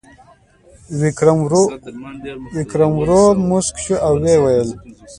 ویکرم 2.59 2.91
ورو 2.99 3.21
موسک 3.49 3.75
شو 3.83 3.95
او 4.07 4.13
وویل: 4.23 4.69